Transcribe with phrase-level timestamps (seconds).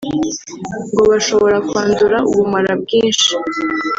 [0.91, 3.29] ngo bashobora kwandura ubumara bwinshi